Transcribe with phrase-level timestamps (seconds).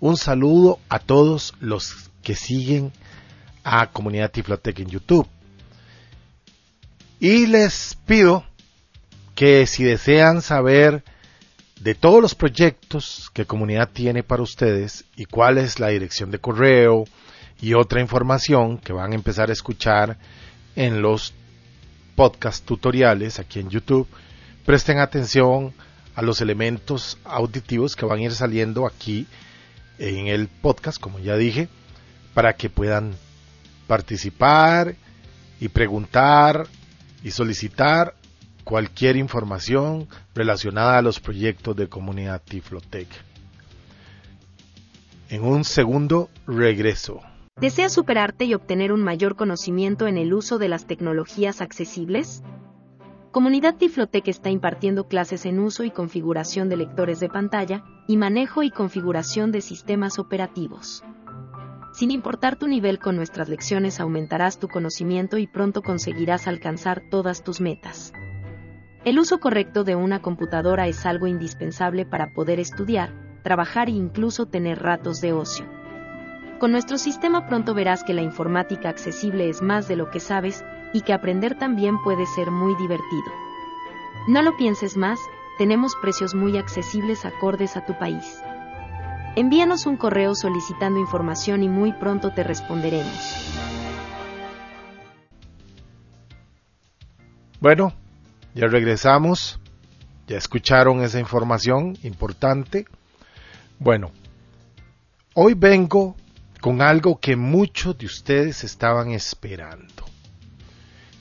[0.00, 2.92] un saludo a todos los que siguen
[3.62, 5.26] a Comunidad Tiflotec en YouTube.
[7.20, 8.44] Y les pido
[9.34, 11.02] que si desean saber
[11.80, 16.38] de todos los proyectos que comunidad tiene para ustedes y cuál es la dirección de
[16.38, 17.04] correo
[17.60, 20.18] y otra información que van a empezar a escuchar
[20.76, 21.34] en los
[22.14, 24.08] podcast tutoriales aquí en YouTube,
[24.64, 25.72] presten atención
[26.14, 29.26] a los elementos auditivos que van a ir saliendo aquí
[29.98, 31.68] en el podcast, como ya dije,
[32.34, 33.14] para que puedan
[33.86, 34.96] participar
[35.60, 36.66] y preguntar
[37.22, 38.14] y solicitar
[38.64, 43.08] cualquier información relacionada a los proyectos de comunidad Tiflotec.
[45.28, 47.20] En un segundo regreso.
[47.60, 52.42] ¿Deseas superarte y obtener un mayor conocimiento en el uso de las tecnologías accesibles?
[53.30, 58.62] Comunidad Tiflotec está impartiendo clases en uso y configuración de lectores de pantalla y manejo
[58.62, 61.02] y configuración de sistemas operativos.
[61.92, 67.44] Sin importar tu nivel con nuestras lecciones aumentarás tu conocimiento y pronto conseguirás alcanzar todas
[67.44, 68.12] tus metas.
[69.04, 73.12] El uso correcto de una computadora es algo indispensable para poder estudiar,
[73.42, 75.66] trabajar e incluso tener ratos de ocio.
[76.58, 80.64] Con nuestro sistema pronto verás que la informática accesible es más de lo que sabes
[80.92, 83.30] y que aprender también puede ser muy divertido.
[84.26, 85.20] No lo pienses más,
[85.58, 88.40] tenemos precios muy accesibles acordes a tu país.
[89.36, 93.64] Envíanos un correo solicitando información y muy pronto te responderemos.
[97.60, 97.92] Bueno,
[98.54, 99.58] ya regresamos.
[100.26, 102.86] Ya escucharon esa información importante.
[103.78, 104.10] Bueno,
[105.34, 106.16] hoy vengo
[106.60, 110.04] con algo que muchos de ustedes estaban esperando,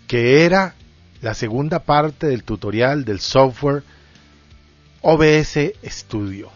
[0.07, 0.75] que era
[1.21, 3.83] la segunda parte del tutorial del software
[5.05, 6.49] OBS Studio.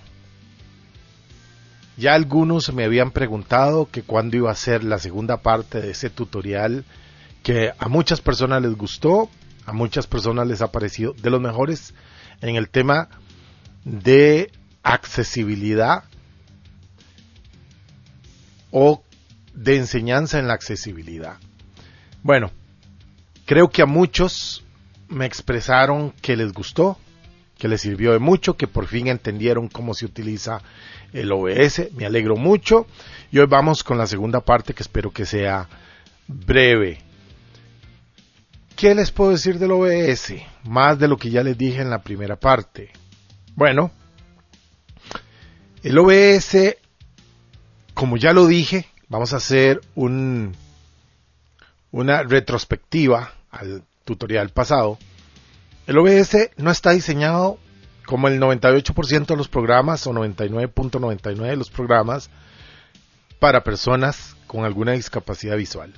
[1.97, 6.09] Ya algunos me habían preguntado que cuándo iba a ser la segunda parte de ese
[6.09, 6.85] tutorial
[7.43, 9.29] que a muchas personas les gustó,
[9.65, 11.93] a muchas personas les ha parecido de los mejores
[12.39, 13.09] en el tema
[13.83, 14.49] de
[14.81, 16.05] accesibilidad
[18.71, 19.03] o
[19.53, 21.35] de enseñanza en la accesibilidad.
[22.23, 22.51] Bueno,
[23.45, 24.63] creo que a muchos
[25.09, 26.97] me expresaron que les gustó,
[27.57, 30.61] que les sirvió de mucho, que por fin entendieron cómo se utiliza
[31.13, 31.91] el OBS.
[31.93, 32.87] Me alegro mucho.
[33.31, 35.67] Y hoy vamos con la segunda parte que espero que sea
[36.27, 36.99] breve.
[38.75, 40.33] ¿Qué les puedo decir del OBS?
[40.63, 42.91] Más de lo que ya les dije en la primera parte.
[43.55, 43.91] Bueno,
[45.81, 46.75] el OBS,
[47.95, 50.55] como ya lo dije, vamos a hacer un,
[51.91, 54.99] una retrospectiva al tutorial pasado.
[55.87, 57.59] El OBS no está diseñado
[58.05, 62.29] como el 98% de los programas o 99.99 de los programas
[63.39, 65.93] para personas con alguna discapacidad visual.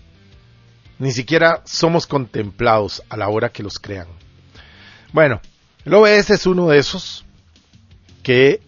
[1.00, 4.08] Ni siquiera somos contemplados a la hora que los crean.
[5.12, 5.42] Bueno,
[5.86, 7.26] el OBS es uno de esos
[8.22, 8.62] que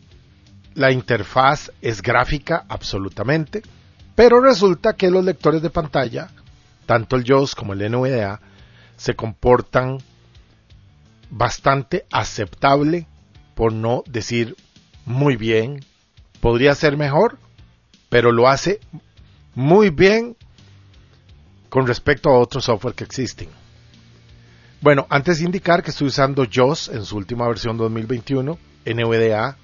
[0.73, 3.61] la interfaz es gráfica absolutamente,
[4.15, 6.29] pero resulta que los lectores de pantalla,
[6.87, 8.41] tanto el JAWS como el NVDA,
[8.97, 9.99] se comportan
[11.31, 13.07] bastante aceptable
[13.55, 14.55] por no decir
[15.05, 15.83] muy bien.
[16.39, 17.39] Podría ser mejor,
[18.09, 18.79] pero lo hace
[19.55, 20.35] muy bien
[21.69, 23.49] con respecto a otros software que existen.
[24.81, 29.57] Bueno, antes de indicar que estoy usando JOS en su última versión 2021, NVDA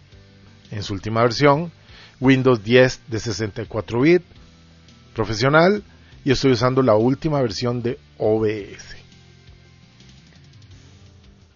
[0.72, 1.72] en su última versión,
[2.20, 4.24] Windows 10 de 64 bit
[5.14, 5.84] profesional
[6.24, 9.07] y estoy usando la última versión de OBS.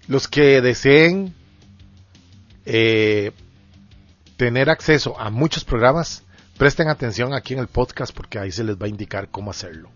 [0.07, 1.33] Los que deseen
[2.65, 3.31] eh,
[4.38, 6.24] tener acceso a muchos programas
[6.57, 9.89] presten atención aquí en el podcast porque ahí se les va a indicar cómo hacerlo.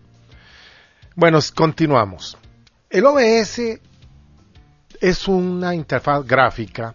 [1.14, 2.36] Bueno, continuamos.
[2.90, 3.80] El OBS
[5.00, 6.94] es una interfaz gráfica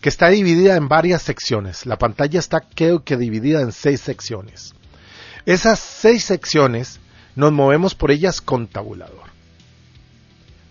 [0.00, 1.86] que está dividida en varias secciones.
[1.86, 4.74] La pantalla está creo que dividida en seis secciones.
[5.46, 7.00] Esas seis secciones
[7.36, 9.29] nos movemos por ellas con tabulador.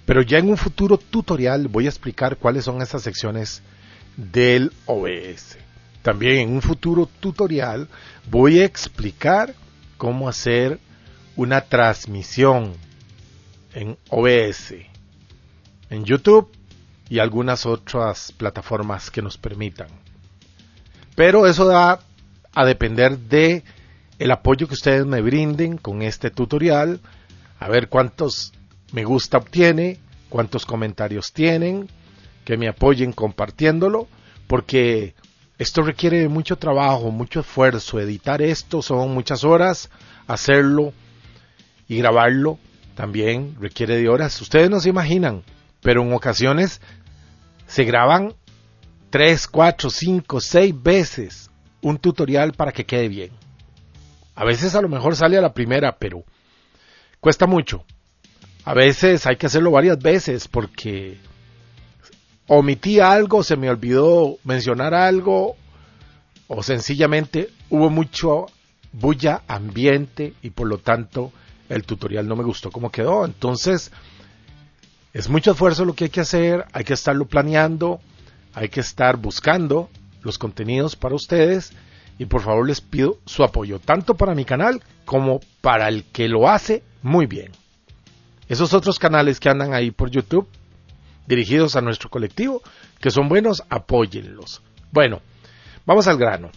[0.09, 3.61] Pero ya en un futuro tutorial voy a explicar cuáles son esas secciones
[4.17, 5.55] del OBS.
[6.01, 7.87] También en un futuro tutorial
[8.27, 9.53] voy a explicar
[9.97, 10.79] cómo hacer
[11.35, 12.73] una transmisión
[13.75, 14.73] en OBS,
[15.91, 16.49] en YouTube
[17.07, 19.89] y algunas otras plataformas que nos permitan.
[21.13, 21.99] Pero eso va
[22.55, 23.63] a depender de
[24.17, 26.99] el apoyo que ustedes me brinden con este tutorial,
[27.59, 28.53] a ver cuántos
[28.91, 29.99] me gusta obtiene,
[30.29, 31.89] cuántos comentarios tienen,
[32.45, 34.07] que me apoyen compartiéndolo,
[34.47, 35.15] porque
[35.57, 37.99] esto requiere mucho trabajo, mucho esfuerzo.
[37.99, 39.89] Editar esto son muchas horas,
[40.27, 40.93] hacerlo
[41.87, 42.59] y grabarlo
[42.95, 44.41] también requiere de horas.
[44.41, 45.43] Ustedes no se imaginan,
[45.81, 46.81] pero en ocasiones
[47.67, 48.33] se graban
[49.09, 51.49] 3, 4, 5, 6 veces
[51.81, 53.31] un tutorial para que quede bien.
[54.35, 56.23] A veces a lo mejor sale a la primera, pero
[57.19, 57.85] cuesta mucho.
[58.69, 61.17] A veces hay que hacerlo varias veces porque
[62.45, 65.55] omití algo, se me olvidó mencionar algo
[66.47, 68.45] o sencillamente hubo mucho
[68.91, 71.31] bulla ambiente y por lo tanto
[71.67, 73.25] el tutorial no me gustó como quedó.
[73.25, 73.91] Entonces,
[75.13, 77.99] es mucho esfuerzo lo que hay que hacer, hay que estarlo planeando,
[78.53, 79.89] hay que estar buscando
[80.21, 81.71] los contenidos para ustedes
[82.19, 86.27] y por favor les pido su apoyo, tanto para mi canal como para el que
[86.27, 87.51] lo hace muy bien.
[88.49, 90.47] Esos otros canales que andan ahí por YouTube,
[91.27, 92.61] dirigidos a nuestro colectivo,
[92.99, 94.61] que son buenos, apóyenlos.
[94.91, 95.21] Bueno,
[95.85, 96.49] vamos al grano.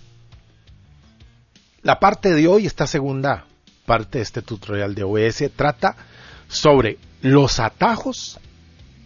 [1.82, 3.44] La parte de hoy, esta segunda
[3.84, 5.94] parte de este tutorial de OS, trata
[6.48, 8.40] sobre los atajos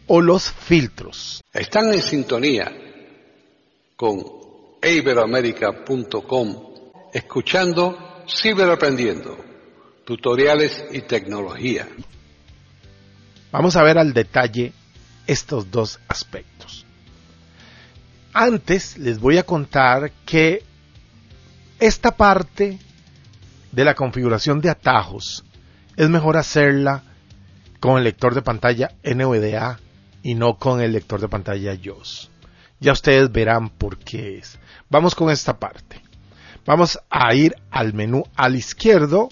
[0.06, 1.42] o los filtros.
[1.52, 2.72] Están en sintonía
[3.96, 4.22] con
[4.82, 6.74] iberoamerica.com
[7.12, 9.36] escuchando Ciberaprendiendo,
[10.04, 11.88] tutoriales y tecnología.
[13.56, 14.74] Vamos a ver al detalle
[15.26, 16.84] estos dos aspectos.
[18.34, 20.62] Antes les voy a contar que
[21.80, 22.78] esta parte
[23.72, 25.42] de la configuración de atajos
[25.96, 27.02] es mejor hacerla
[27.80, 29.80] con el lector de pantalla NVDA
[30.22, 32.30] y no con el lector de pantalla JOS.
[32.78, 34.58] Ya ustedes verán por qué es.
[34.90, 36.02] Vamos con esta parte.
[36.66, 39.30] Vamos a ir al menú al izquierdo,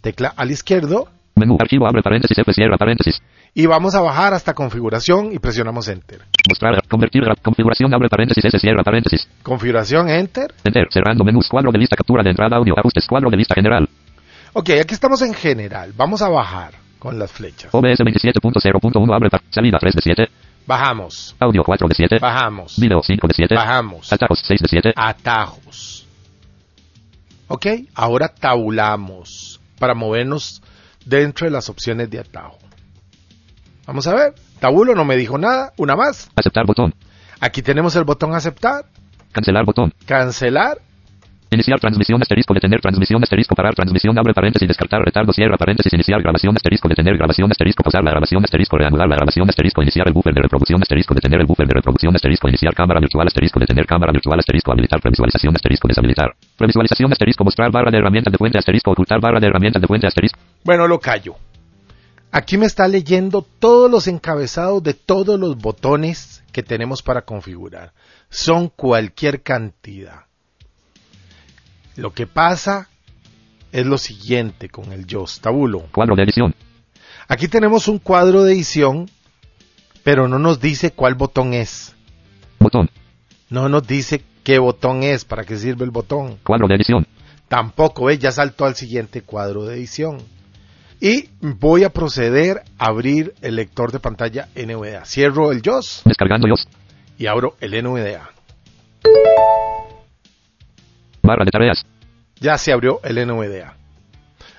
[0.00, 1.10] tecla al izquierdo.
[1.34, 3.20] Menú archivo abre paréntesis F cierra paréntesis.
[3.58, 6.20] Y vamos a bajar hasta configuración y presionamos enter.
[6.48, 9.28] Mostrar convertir configuración abre paréntesis S cierra paréntesis.
[9.42, 10.54] Configuración enter.
[10.62, 13.88] Enter cerrando menús cuadro de vista captura de entrada audio ajustes cuadro de vista general.
[14.52, 15.92] Ok, aquí estamos en general.
[15.96, 17.74] Vamos a bajar con las flechas.
[17.74, 20.28] OBS 27.0.1 abre salida 3 de 7.
[20.64, 21.34] Bajamos.
[21.40, 22.18] Audio 4 de 7.
[22.20, 22.78] Bajamos.
[22.78, 23.54] Video 5 de 7.
[23.56, 24.12] Bajamos.
[24.12, 24.92] Atajos 6 de 7.
[24.94, 26.06] Atajos.
[27.48, 30.62] Ok, ahora tabulamos para movernos
[31.04, 32.67] dentro de las opciones de atajo.
[33.88, 34.34] Vamos a ver.
[34.60, 35.72] Tabulo no me dijo nada.
[35.78, 36.30] Una más.
[36.36, 36.92] Aceptar botón.
[37.40, 38.84] Aquí tenemos el botón aceptar.
[39.32, 39.94] Cancelar botón.
[40.04, 40.76] Cancelar.
[41.50, 46.20] Iniciar transmisión asterisco detener transmisión asterisco parar transmisión abre paréntesis descartar retardo cierra paréntesis iniciar
[46.20, 50.12] grabación asterisco detener grabación asterisco pausar la grabación asterisco reanudar la grabación asterisco iniciar el
[50.12, 53.86] buffer de reproducción asterisco detener el buffer de reproducción asterisco iniciar cámara virtual asterisco detener
[53.86, 58.58] cámara virtual asterisco habilitar previsualización asterisco deshabilitar previsualización asterisco mostrar barra de herramientas de fuente
[58.58, 61.36] asterisco ocultar barra de herramientas de fuente asterisco Bueno, lo callo.
[62.30, 67.92] Aquí me está leyendo todos los encabezados de todos los botones que tenemos para configurar.
[68.28, 70.26] Son cualquier cantidad.
[71.96, 72.88] Lo que pasa
[73.72, 75.86] es lo siguiente con el JOS tabulo.
[75.92, 76.54] cuadro de edición
[77.28, 79.10] Aquí tenemos un cuadro de edición,
[80.02, 81.94] pero no nos dice cuál botón es.
[82.58, 82.88] botón
[83.50, 86.38] No nos dice qué botón es, para qué sirve el botón.
[86.44, 87.06] cuadro de edición
[87.48, 88.18] Tampoco, ¿ves?
[88.18, 90.18] Ya saltó al siguiente cuadro de edición.
[91.00, 95.04] Y voy a proceder a abrir el lector de pantalla NVDA.
[95.04, 96.66] Cierro el JOS descargando YOS
[97.18, 98.30] y abro el NVDA.
[101.22, 101.86] barra de tareas
[102.40, 103.74] Ya se abrió el NVDA.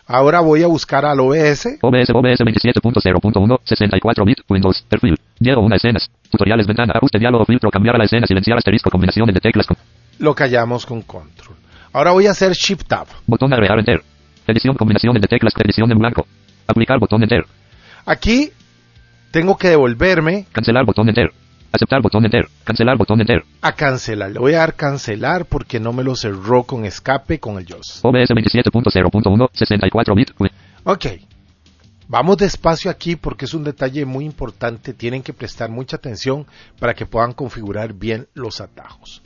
[0.07, 1.77] Ahora voy a buscar al OBS.
[1.81, 7.69] OBS OBS 27.0.1 64 bit Windows perfil diálogo una escenas tutoriales ventana ajuste diálogo filtro
[7.69, 9.77] cambiar a la escena silenciar asterisco combinaciones de teclas con
[10.19, 11.57] Lo callamos con control.
[11.91, 13.07] Ahora voy a hacer Shift Tab.
[13.27, 14.03] botón agregar enter
[14.51, 16.25] edición combinaciones de teclas edición en blanco
[16.67, 17.45] aplicar botón enter
[18.05, 18.51] Aquí
[19.31, 21.31] tengo que devolverme cancelar botón enter
[21.71, 22.47] Aceptar botón enter.
[22.63, 23.43] Cancelar botón enter.
[23.61, 24.31] a cancelar.
[24.31, 27.99] Le voy a dar cancelar porque no me lo cerró con escape con el JOS.
[28.03, 30.31] OBS 27.0.1 64 bit.
[30.83, 31.05] Ok.
[32.07, 34.95] Vamos despacio aquí porque es un detalle muy importante.
[34.95, 36.47] Tienen que prestar mucha atención
[36.79, 39.21] para que puedan configurar bien los atajos.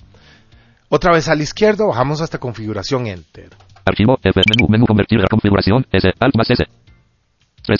[0.89, 3.51] Otra vez a la izquierda, bajamos hasta configuración Enter.
[3.85, 6.63] Archivo F menú menú convertir la configuración S Alt más S.
[7.63, 7.79] 3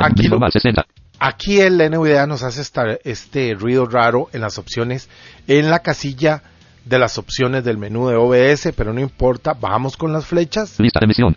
[0.00, 0.84] Aquí lo- normal 60.
[1.18, 5.08] Aquí el NVDA nos hace esta- este ruido raro en las opciones,
[5.46, 6.42] en la casilla
[6.84, 10.80] de las opciones del menú de OBS, pero no importa, bajamos con las flechas.
[10.80, 11.36] Lista de emisión.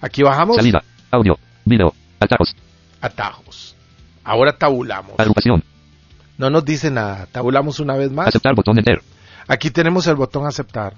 [0.00, 0.82] Aquí bajamos Salida.
[1.10, 1.38] Audio.
[1.64, 1.94] Video.
[2.18, 2.54] Atajos.
[3.00, 3.76] atajos.
[4.24, 5.18] Ahora tabulamos.
[5.18, 5.62] Agrupación.
[6.38, 7.26] No nos dice nada.
[7.30, 8.28] Tabulamos una vez más.
[8.28, 9.00] Aceptar botón enter.
[9.46, 10.94] Aquí tenemos el botón aceptar.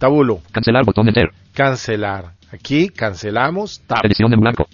[0.00, 0.40] Tabulo.
[0.50, 1.28] Cancelar botón enter.
[1.52, 2.32] Cancelar.
[2.50, 3.82] Aquí cancelamos.
[3.86, 3.98] Tab.
[4.04, 4.66] Edición en blanco.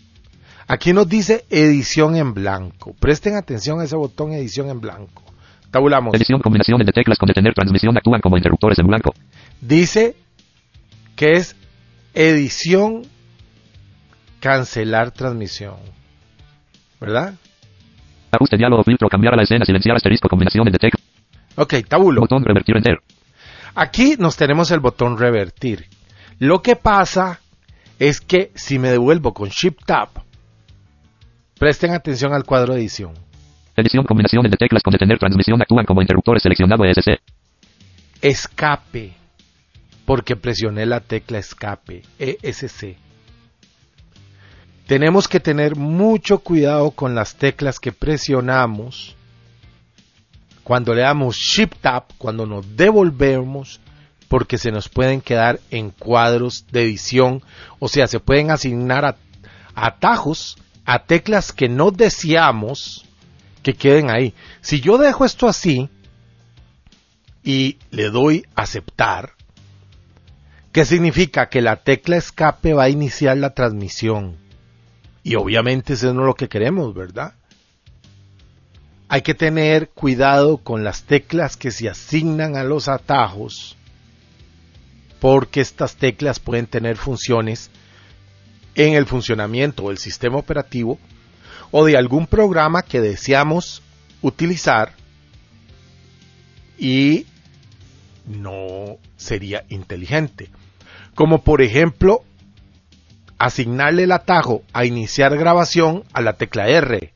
[0.69, 2.95] Aquí nos dice edición en blanco.
[3.01, 5.25] Presten atención a ese botón edición en blanco.
[5.73, 6.15] Tabulamos.
[6.15, 9.15] Edición combinaciones de teclas con detener transmisión actúan como interruptores en blanco.
[9.61, 10.15] Dice
[11.17, 11.57] que es
[12.15, 13.03] edición
[14.39, 15.75] cancelar transmisión.
[17.01, 17.35] ¿Verdad?
[18.31, 21.05] Ajuste diálogo filtro cambiar a la escena silenciar asterisco combinaciones de teclas.
[21.57, 22.21] Ok, tabulo.
[22.21, 23.01] Botón revertir enter.
[23.77, 25.85] Aquí nos tenemos el botón revertir.
[26.39, 27.41] Lo que pasa
[27.99, 30.09] es que si me devuelvo con Shift Tab,
[31.59, 33.13] presten atención al cuadro de edición.
[33.77, 37.21] Edición combinaciones de teclas con detener transmisión actúan como interruptores seleccionado ESC.
[38.23, 39.13] Escape,
[40.07, 42.97] porque presioné la tecla escape, ESC.
[44.87, 49.16] Tenemos que tener mucho cuidado con las teclas que presionamos
[50.67, 53.79] cuando le damos Shift Tab, cuando nos devolvemos,
[54.27, 57.41] porque se nos pueden quedar en cuadros de edición,
[57.79, 59.17] o sea, se pueden asignar
[59.77, 63.05] atajos a teclas que no deseamos
[63.63, 64.35] que queden ahí.
[64.61, 65.89] Si yo dejo esto así
[67.45, 69.35] y le doy aceptar,
[70.73, 71.49] ¿qué significa?
[71.49, 74.37] Que la tecla escape va a iniciar la transmisión.
[75.23, 77.35] Y obviamente eso no es lo que queremos, ¿verdad?
[79.09, 83.77] Hay que tener cuidado con las teclas que se asignan a los atajos,
[85.21, 87.71] porque estas teclas pueden tener funciones
[88.75, 90.99] en el funcionamiento del sistema operativo
[91.71, 93.83] o de algún programa que deseamos
[94.23, 94.93] utilizar
[96.79, 97.27] y
[98.27, 100.51] no sería inteligente.
[101.15, 102.25] Como por ejemplo,
[103.39, 107.16] asignarle el atajo a iniciar grabación a la tecla R.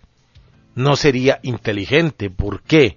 [0.74, 2.30] No sería inteligente.
[2.30, 2.96] ¿Por qué?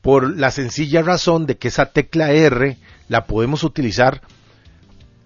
[0.00, 2.78] Por la sencilla razón de que esa tecla R
[3.08, 4.22] la podemos utilizar.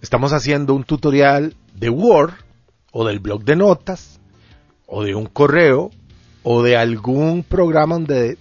[0.02, 2.34] Estamos haciendo un tutorial de Word
[2.92, 4.20] o del blog de notas
[4.86, 5.90] o de un correo
[6.42, 8.38] o de algún programa donde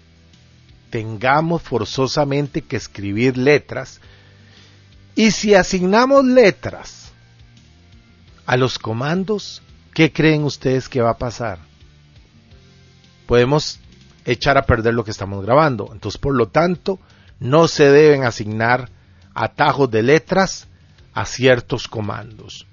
[0.89, 3.99] tengamos forzosamente que escribir letras.
[5.15, 7.11] Y si asignamos letras
[8.45, 9.61] a los comandos,
[9.93, 11.59] ¿qué creen ustedes que va a pasar?
[13.25, 13.79] Podemos
[14.25, 15.89] echar a perder lo que estamos grabando.
[15.91, 16.99] Entonces, por lo tanto,
[17.39, 18.89] no se deben asignar
[19.33, 20.67] atajos de letras
[21.13, 22.67] a ciertos comandos.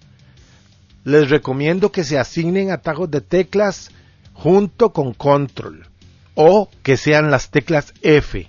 [1.04, 3.90] Les recomiendo que se asignen atajos de teclas
[4.32, 5.86] junto con control
[6.34, 8.46] o que sean las teclas F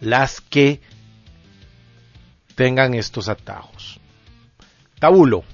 [0.00, 0.80] las que
[2.54, 4.00] tengan estos atajos.
[4.98, 5.44] Tabulo.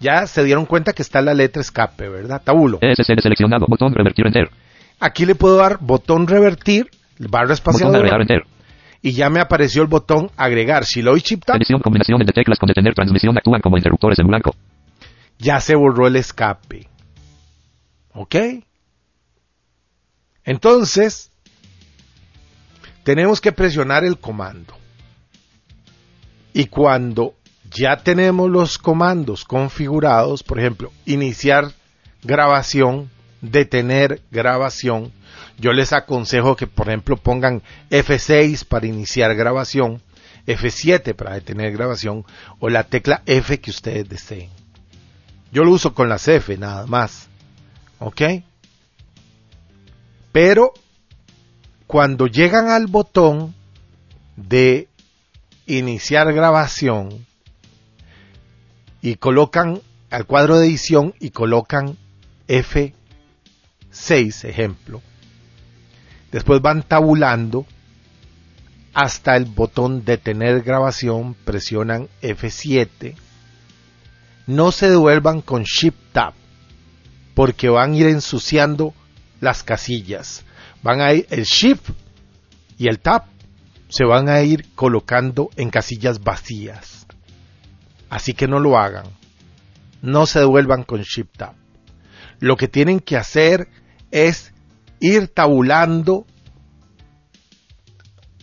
[0.00, 2.40] Ya se dieron cuenta que está la letra escape, ¿verdad?
[2.42, 2.78] Tabulo.
[2.80, 3.66] ESC deseleccionado.
[3.68, 4.50] Botón revertir enter.
[5.00, 8.42] Aquí le puedo dar botón revertir, barra Botón espaciadora, agregar enter.
[9.02, 10.84] y ya me apareció el botón agregar.
[10.84, 14.54] Si le doy Edición combinaciones de teclas con detener transmisión actúan como interruptores en blanco.
[15.38, 16.86] ya se borró el escape.
[18.12, 18.36] ¿Ok?
[20.44, 21.30] Entonces,
[23.04, 24.74] tenemos que presionar el comando.
[26.52, 27.34] Y cuando
[27.70, 31.72] ya tenemos los comandos configurados, por ejemplo, iniciar
[32.22, 33.08] grabación,
[33.40, 35.12] detener grabación,
[35.58, 40.02] yo les aconsejo que, por ejemplo, pongan F6 para iniciar grabación,
[40.46, 42.24] F7 para detener grabación,
[42.58, 44.50] o la tecla F que ustedes deseen.
[45.52, 47.28] Yo lo uso con las F nada más.
[47.98, 48.22] ¿Ok?
[50.32, 50.72] Pero
[51.86, 53.54] cuando llegan al botón
[54.36, 54.88] de
[55.66, 57.26] iniciar grabación
[59.02, 59.80] y colocan
[60.10, 61.96] al cuadro de edición y colocan
[63.92, 65.02] F6, ejemplo,
[66.32, 67.66] después van tabulando
[68.92, 73.14] hasta el botón detener grabación, presionan F7
[74.50, 76.34] no se devuelvan con Shift Tab,
[77.34, 78.94] porque van a ir ensuciando
[79.40, 80.44] las casillas.
[80.82, 81.90] van a ir el Shift
[82.76, 83.26] y el Tab
[83.88, 87.06] se van a ir colocando en casillas vacías.
[88.08, 89.06] Así que no lo hagan.
[90.02, 91.54] No se devuelvan con Shift Tab.
[92.40, 93.68] Lo que tienen que hacer
[94.10, 94.52] es
[94.98, 96.26] ir tabulando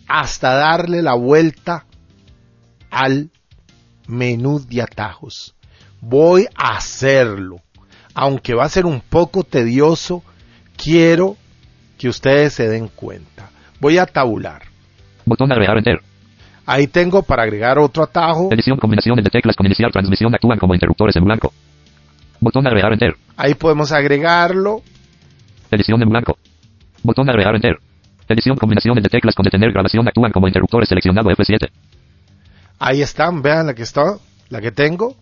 [0.06, 1.84] hasta darle la vuelta
[2.90, 3.30] al
[4.06, 5.54] menú de atajos.
[6.00, 7.60] Voy a hacerlo.
[8.14, 10.22] Aunque va a ser un poco tedioso,
[10.76, 11.36] quiero
[11.98, 13.50] que ustedes se den cuenta.
[13.80, 14.62] Voy a tabular.
[15.24, 16.00] Botón agregar enter.
[16.64, 18.48] Ahí tengo para agregar otro atajo.
[18.52, 21.52] Edición combinaciones de teclas con iniciar transmisión actúan como interruptores en blanco.
[22.40, 23.14] Botón agregar enter.
[23.36, 24.82] Ahí podemos agregarlo.
[25.70, 26.38] Edición en blanco.
[27.02, 27.78] Botón agregar enter.
[28.28, 31.68] Edición combinaciones de teclas con detener grabación actúan como interruptores seleccionado F7.
[32.78, 34.18] Ahí están, vean la que está,
[34.50, 35.16] la que tengo.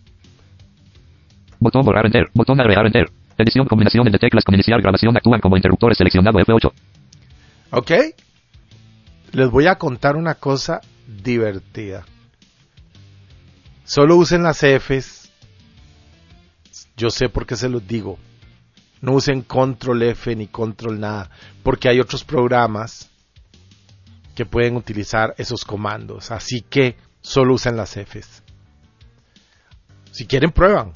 [1.59, 2.27] Botón borrar enter.
[2.33, 3.09] Botón agregar enter.
[3.37, 6.71] Edición combinaciones de teclas con iniciar grabación actúan como interruptores seleccionado F8.
[7.71, 7.91] ¿Ok?
[9.31, 12.05] Les voy a contar una cosa divertida.
[13.83, 15.16] Solo usen las Fs.
[16.97, 18.17] Yo sé por qué se los digo.
[19.01, 21.29] No usen control F ni control nada.
[21.61, 23.09] Porque hay otros programas
[24.35, 26.31] que pueden utilizar esos comandos.
[26.31, 28.43] Así que solo usen las Fs.
[30.11, 30.93] Si quieren, prueban.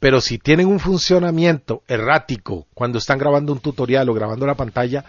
[0.00, 5.04] Pero si tienen un funcionamiento errático cuando están grabando un tutorial o grabando la pantalla,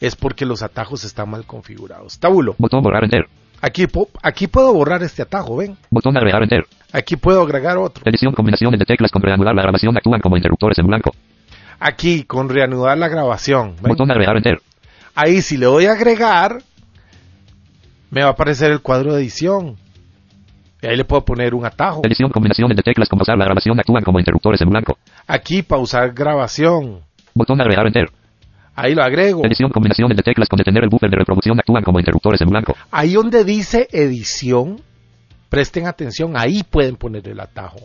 [0.00, 2.18] es porque los atajos están mal configurados.
[2.18, 2.54] Tabulo.
[2.58, 3.26] Botón borrar enter.
[3.64, 3.86] Aquí,
[4.22, 5.74] aquí puedo borrar este atajo, ¿ven?
[5.88, 6.66] Botón agregar enter.
[6.92, 8.02] Aquí puedo agregar otro.
[8.04, 11.12] Edición combinaciones de teclas con reanudar la grabación actúan como interruptores en blanco.
[11.80, 13.76] Aquí con reanudar la grabación.
[13.80, 13.92] ¿ven?
[13.92, 14.60] Botón agregar enter.
[15.14, 16.58] Ahí si le doy a agregar,
[18.10, 19.76] me va a aparecer el cuadro de edición.
[20.82, 22.02] Y ahí le puedo poner un atajo.
[22.04, 24.98] Edición combinaciones de teclas con pausar la grabación actúan como interruptores en blanco.
[25.26, 27.00] Aquí pausar grabación.
[27.32, 28.10] Botón agregar enter.
[28.76, 29.44] Ahí lo agrego.
[29.44, 32.74] Edición combinaciones de teclas con detener el buffer de reproducción actúan como interruptores en blanco.
[32.90, 34.80] Ahí donde dice edición,
[35.48, 37.78] presten atención, ahí pueden poner el atajo.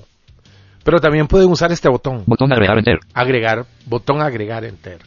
[0.83, 2.23] Pero también pueden usar este botón.
[2.25, 2.99] Botón agregar enter.
[3.13, 4.99] Agregar, botón agregar enter.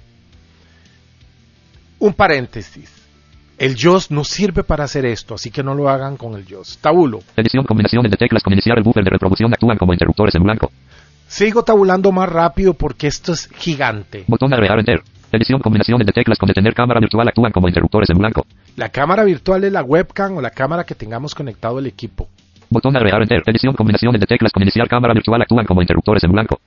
[1.99, 3.03] Un paréntesis.
[3.59, 6.79] El JOS no sirve para hacer esto, así que no lo hagan con el JOS.
[6.79, 7.21] Tabulo.
[7.37, 10.71] Edición combinaciones de teclas con iniciar el buffer de reproducción actúan como interruptores en blanco.
[11.27, 14.25] Sigo tabulando más rápido porque esto es gigante.
[14.29, 15.03] Botón agregar enter.
[15.33, 18.45] Edición combinaciones de teclas con detener cámara virtual actúan como interruptores en blanco.
[18.77, 22.29] La cámara virtual es la webcam o la cámara que tengamos conectado al equipo.
[22.69, 23.43] Botón agregar enter.
[23.47, 26.61] Edición combinaciones de teclas con iniciar cámara virtual actúan como interruptores en blanco.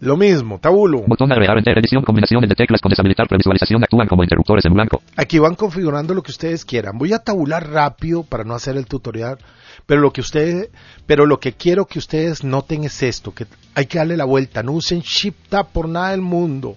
[0.00, 1.04] Lo mismo, tabulo.
[1.06, 1.78] Botón agregar enter.
[1.78, 5.00] Edición combinaciones de teclas con deshabilitar previsualización actúan como interruptores en blanco.
[5.16, 6.98] Aquí van configurando lo que ustedes quieran.
[6.98, 9.38] Voy a tabular rápido para no hacer el tutorial,
[9.86, 10.70] pero lo que ustedes,
[11.06, 13.46] pero lo que quiero que ustedes noten es esto, que
[13.76, 16.76] hay que darle la vuelta, no usen Shift Tab por nada del mundo,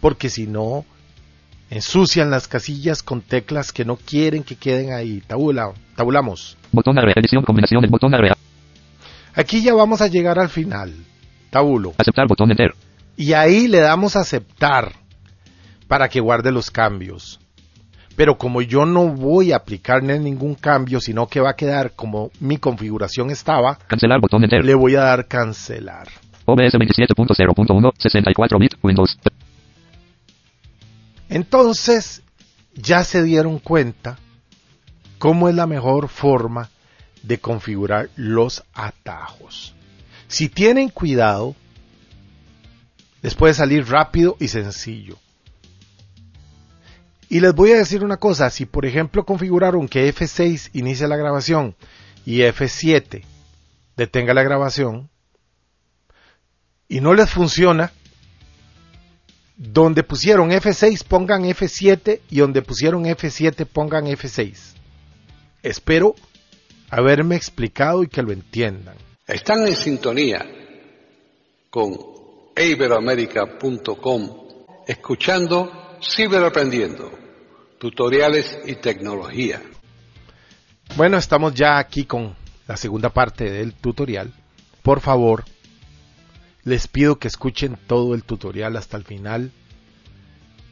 [0.00, 0.84] porque si no
[1.70, 5.22] ensucian las casillas con teclas que no quieren que queden ahí.
[5.26, 6.56] Tabula, tabulamos.
[6.72, 7.18] Botón agregar.
[7.18, 7.90] Edición combinaciones.
[7.90, 8.36] Botón agregar.
[9.34, 10.94] Aquí ya vamos a llegar al final.
[11.50, 11.94] Tabulo.
[11.98, 12.74] Aceptar botón enter.
[13.16, 14.92] Y ahí le damos aceptar
[15.86, 17.40] para que guarde los cambios.
[18.16, 22.30] Pero como yo no voy a aplicarle ningún cambio, sino que va a quedar como
[22.40, 24.64] mi configuración estaba, Cancelar botón enter.
[24.64, 26.08] le voy a dar cancelar.
[26.44, 29.18] OBS 27.0.1 64 bit Windows.
[31.28, 32.22] Entonces,
[32.74, 34.18] ya se dieron cuenta
[35.18, 36.70] cómo es la mejor forma
[37.22, 39.74] de configurar los atajos.
[40.28, 41.54] Si tienen cuidado,
[43.22, 45.18] les puede salir rápido y sencillo.
[47.28, 51.16] Y les voy a decir una cosa, si por ejemplo configuraron que F6 inicia la
[51.16, 51.74] grabación
[52.24, 53.22] y F7
[53.96, 55.10] detenga la grabación
[56.88, 57.92] y no les funciona,
[59.58, 64.74] donde pusieron F6 pongan F7 y donde pusieron F7 pongan F6.
[65.62, 66.14] Espero
[66.88, 68.94] haberme explicado y que lo entiendan.
[69.26, 70.46] Están en sintonía
[71.68, 71.96] con
[72.56, 74.48] iberoamerica.com
[74.86, 77.10] escuchando Ciberaprendiendo,
[77.78, 79.60] tutoriales y tecnología.
[80.96, 82.36] Bueno, estamos ya aquí con
[82.68, 84.32] la segunda parte del tutorial.
[84.82, 85.44] Por favor,
[86.68, 89.50] les pido que escuchen todo el tutorial hasta el final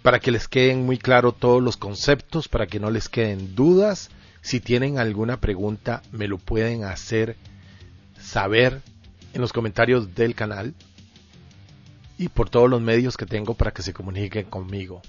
[0.03, 4.11] para que les queden muy claro todos los conceptos, para que no les queden dudas.
[4.41, 7.37] Si tienen alguna pregunta, me lo pueden hacer
[8.21, 8.83] saber
[9.33, 10.75] en los comentarios del canal
[12.19, 15.03] y por todos los medios que tengo para que se comuniquen conmigo.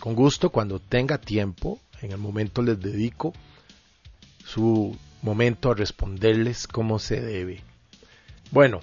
[0.00, 3.34] Con gusto, cuando tenga tiempo, en el momento les dedico
[4.46, 7.62] su momento a responderles como se debe.
[8.50, 8.80] Bueno,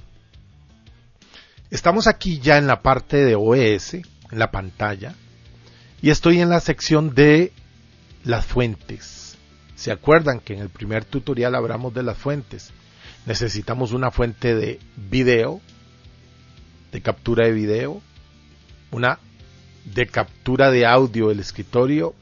[1.71, 5.15] estamos aquí ya en la parte de OS, en la pantalla,
[6.01, 7.51] Y estoy en la sección de
[8.23, 9.38] las fuentes.
[9.75, 12.71] ¿Se acuerdan que en el primer tutorial hablamos de las fuentes?
[13.25, 15.62] Necesitamos una fuente de video,
[16.91, 18.01] de captura de video,
[18.91, 19.19] una
[19.86, 22.13] de captura de audio del escritorio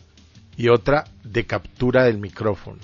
[0.56, 2.80] y otra de captura del micrófono.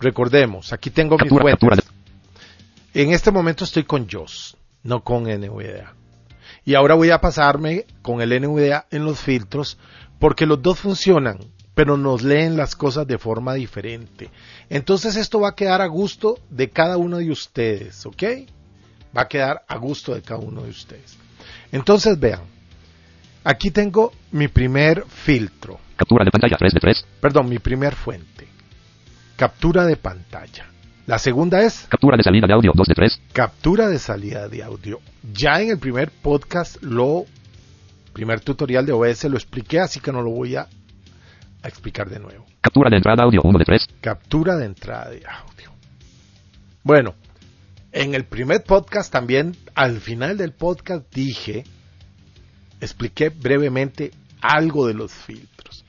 [0.00, 1.92] Recordemos, aquí tengo Captura, mis captura fuentes.
[2.94, 5.94] En este momento estoy con JOS, no con NVDA.
[6.64, 9.78] Y ahora voy a pasarme con el NVDA en los filtros
[10.18, 11.38] porque los dos funcionan,
[11.74, 14.30] pero nos leen las cosas de forma diferente.
[14.68, 18.22] Entonces esto va a quedar a gusto de cada uno de ustedes, ¿ok?
[19.16, 21.16] Va a quedar a gusto de cada uno de ustedes.
[21.72, 22.42] Entonces vean,
[23.42, 27.06] aquí tengo mi primer filtro, Captura de pantalla 3 de 3.
[27.20, 28.48] perdón, mi primer fuente.
[29.36, 30.71] Captura de pantalla.
[31.06, 33.20] La segunda es Captura de salida de audio 2 de 3.
[33.32, 35.00] captura de salida de audio.
[35.34, 37.24] Ya en el primer podcast, lo
[38.12, 40.68] primer tutorial de OBS lo expliqué, así que no lo voy a,
[41.62, 42.46] a explicar de nuevo.
[42.60, 43.86] Captura de entrada audio 1 de 3.
[44.00, 45.72] Captura de entrada de audio.
[46.84, 47.14] Bueno,
[47.90, 51.64] en el primer podcast también, al final del podcast dije,
[52.80, 55.84] expliqué brevemente algo de los filtros.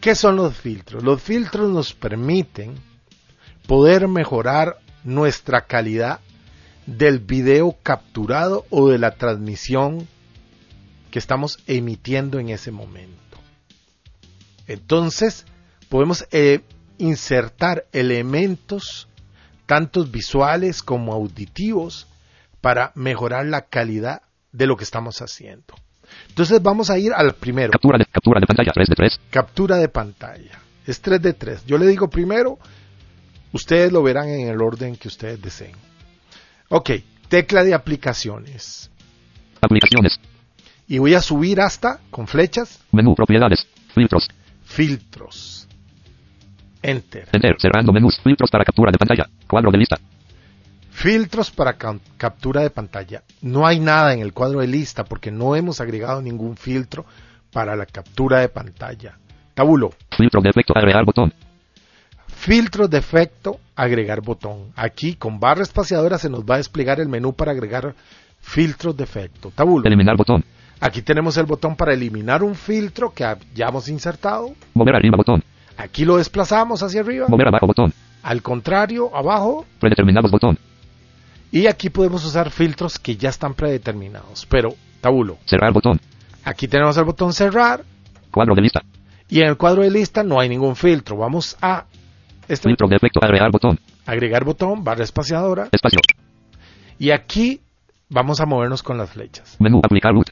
[0.00, 1.02] ¿Qué son los filtros?
[1.02, 2.74] Los filtros nos permiten
[3.66, 6.20] poder mejorar nuestra calidad
[6.86, 10.06] del video capturado o de la transmisión
[11.10, 13.38] que estamos emitiendo en ese momento.
[14.66, 15.46] Entonces,
[15.88, 16.60] podemos eh,
[16.98, 19.08] insertar elementos,
[19.66, 22.06] tanto visuales como auditivos,
[22.60, 24.22] para mejorar la calidad
[24.52, 25.74] de lo que estamos haciendo.
[26.28, 29.20] Entonces vamos a ir al primero, Captura de, captura de pantalla 3 de 3.
[29.30, 30.60] captura de pantalla.
[30.86, 31.66] Es 3 de 3.
[31.66, 32.58] Yo le digo primero,
[33.54, 35.72] ustedes lo verán en el orden que ustedes deseen.
[36.68, 36.90] Ok,
[37.28, 38.90] tecla de aplicaciones.
[39.62, 40.20] Aplicaciones.
[40.86, 43.66] Y voy a subir hasta, con flechas, Menú propiedades.
[43.94, 44.28] Filtros.
[44.64, 45.66] filtros.
[46.82, 47.28] Enter.
[47.32, 47.56] Enter.
[47.58, 48.20] Cerrando menús.
[48.22, 49.26] Filtros para captura de pantalla.
[49.48, 49.96] Cuadro de lista.
[50.90, 53.22] Filtros para ca- captura de pantalla.
[53.40, 57.06] No hay nada en el cuadro de lista porque no hemos agregado ningún filtro
[57.52, 59.16] para la captura de pantalla.
[59.54, 59.94] Tabulo.
[60.16, 60.72] Filtro de efecto.
[60.76, 61.32] Agregar botón.
[62.44, 64.70] Filtros de efecto, agregar botón.
[64.76, 67.94] Aquí con barra espaciadora se nos va a desplegar el menú para agregar
[68.38, 69.50] filtros de efecto.
[69.54, 69.86] Tabulo.
[69.86, 70.44] Eliminar botón.
[70.78, 74.52] Aquí tenemos el botón para eliminar un filtro que ya hemos insertado.
[74.74, 75.42] Mover arriba botón.
[75.78, 77.28] Aquí lo desplazamos hacia arriba.
[77.30, 77.94] Mover abajo botón.
[78.22, 79.64] Al contrario, abajo.
[79.80, 80.58] Predeterminados botón.
[81.50, 84.44] Y aquí podemos usar filtros que ya están predeterminados.
[84.50, 85.38] Pero, tabulo.
[85.46, 85.98] Cerrar botón.
[86.44, 87.84] Aquí tenemos el botón cerrar.
[88.30, 88.82] Cuadro de lista.
[89.30, 91.16] Y en el cuadro de lista no hay ningún filtro.
[91.16, 91.86] Vamos a
[92.48, 93.20] este Filtro de efecto.
[93.22, 93.78] Agregar botón.
[94.06, 95.68] agregar botón, barra espaciadora.
[95.72, 96.00] Espacio.
[96.98, 97.60] Y aquí
[98.08, 99.56] vamos a movernos con las flechas.
[99.60, 99.80] Menú.
[99.84, 100.28] Aplicar root.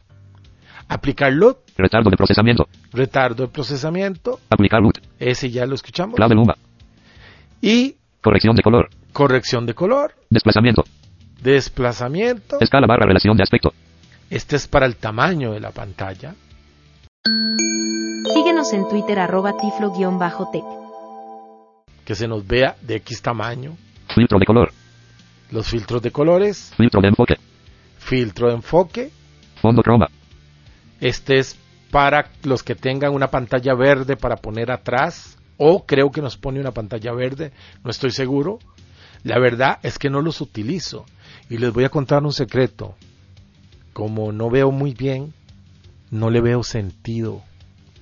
[0.89, 2.69] Aplicar loop, Retardo de procesamiento.
[2.93, 4.41] retardo de procesamiento.
[4.51, 4.99] Aplicar root.
[5.19, 6.17] Ese ya lo escuchamos.
[6.17, 6.55] Clave Luma.
[7.61, 8.91] Y Corrección de color.
[9.13, 10.85] corrección de color, Desplazamiento.
[11.41, 12.59] desplazamiento.
[12.61, 13.73] Escala barra relación de aspecto.
[14.31, 16.35] Este es para el tamaño de la pantalla.
[18.35, 20.82] Síguenos en Twitter arroba tiflo-tech.
[22.05, 23.77] Que se nos vea de X tamaño.
[24.15, 24.73] Filtro de color.
[25.51, 26.73] Los filtros de colores.
[26.77, 27.35] Filtro de enfoque.
[27.99, 29.11] Filtro de enfoque.
[29.61, 30.09] Fondo croma.
[31.01, 31.59] Este es
[31.91, 35.39] para los que tengan una pantalla verde para poner atrás.
[35.59, 37.53] O creo que nos pone una pantalla verde.
[37.85, 38.59] No estoy seguro.
[39.23, 41.05] La verdad es que no los utilizo.
[41.49, 42.97] Y les voy a contar un secreto.
[43.93, 45.35] Como no veo muy bien,
[46.11, 47.43] no le veo sentido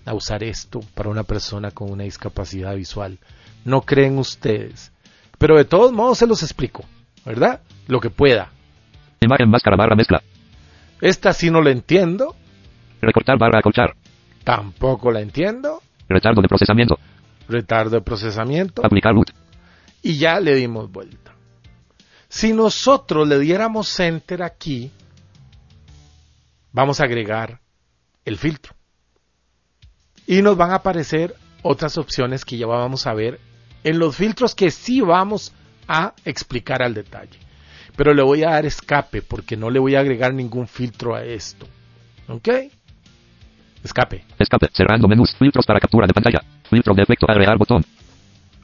[0.05, 3.19] a usar esto para una persona con una discapacidad visual.
[3.65, 4.93] No creen ustedes.
[5.39, 6.85] Pero de todos modos se los explico,
[7.25, 7.61] ¿verdad?
[7.87, 8.51] Lo que pueda.
[9.21, 10.23] Imagen máscara barra mezcla.
[11.01, 12.35] Esta sí no la entiendo,
[13.01, 13.95] Recortar barra acolchar.
[14.45, 15.83] tampoco la entiendo.
[16.09, 16.99] Retardo de procesamiento.
[17.49, 18.85] Retardo de procesamiento.
[18.85, 19.31] Aplicar root.
[20.03, 21.35] y ya le dimos vuelta.
[22.29, 24.91] Si nosotros le diéramos enter aquí,
[26.73, 27.61] vamos a agregar
[28.25, 28.75] el filtro.
[30.27, 33.41] Y nos van a aparecer otras opciones que ya vamos a ver
[33.85, 35.53] en los filtros que sí vamos
[35.89, 37.39] a explicar al detalle.
[37.97, 41.25] Pero le voy a dar escape porque no le voy a agregar ningún filtro a
[41.25, 41.67] esto.
[42.29, 42.49] ¿Ok?
[43.83, 44.25] Escape.
[44.39, 44.69] Escape.
[44.73, 45.35] Cerrando menús.
[45.39, 46.41] Filtros para captura de pantalla.
[46.69, 47.27] Filtro de efecto.
[47.29, 47.85] Agregar botón.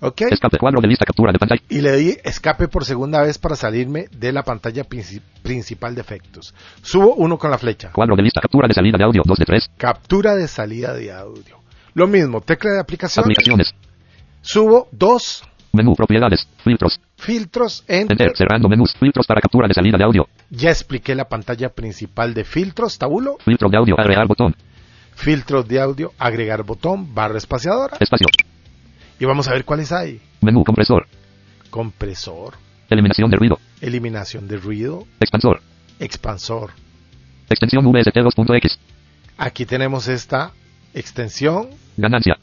[0.00, 0.22] ¿Ok?
[0.30, 0.58] Escape.
[0.58, 1.04] Cuadro de lista.
[1.06, 1.62] Captura de pantalla.
[1.68, 6.02] y le di escape por segunda vez para salirme de la pantalla princi- principal de
[6.02, 6.54] efectos.
[6.82, 7.90] Subo uno con la flecha.
[7.92, 8.40] Cuadro de lista.
[8.40, 9.70] Captura de salida de audio 2 de 3.
[9.78, 11.60] Captura de salida de audio.
[11.94, 13.24] Lo mismo, tecla de aplicación.
[13.24, 13.74] Aplicaciones.
[14.46, 15.94] Subo dos Menú.
[15.94, 16.48] Propiedades.
[16.64, 17.00] Filtros.
[17.18, 17.84] filtros.
[17.88, 18.12] Enter.
[18.12, 18.36] Enter.
[18.36, 18.94] Cerrando menús.
[18.98, 20.26] Filtros para captura de salida de audio.
[20.48, 22.96] Ya expliqué la pantalla principal de filtros.
[22.96, 23.36] Tabulo.
[23.44, 23.98] Filtro de audio.
[24.00, 24.54] Agregar botón.
[25.14, 27.96] filtros de audio, agregar botón, barra espaciadora.
[28.00, 28.26] Espacio.
[29.18, 30.20] Y vamos a ver cuáles hay.
[30.40, 31.06] Menú compresor.
[31.70, 32.54] Compresor,
[32.88, 33.58] Eliminación de ruido.
[33.80, 35.60] eliminación de ruido, Expansor.
[35.98, 36.70] expansor.
[37.50, 38.78] Extensión VST2.x.
[39.36, 40.52] Aquí tenemos esta
[40.94, 42.36] extensión, Ganancia.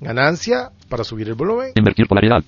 [0.00, 1.72] ganancia para subir el volumen.
[1.74, 2.44] Invertir polaridad.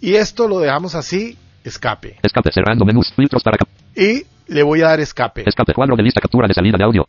[0.00, 2.18] Y esto lo dejamos así, escape.
[2.22, 2.50] Escape.
[2.52, 3.12] Cerrando menús.
[3.16, 3.56] Filtros para
[3.96, 5.42] Y le voy a dar escape.
[5.48, 5.74] escape.
[5.74, 6.20] Cuadro de lista.
[6.20, 7.08] Captura de salida de audio.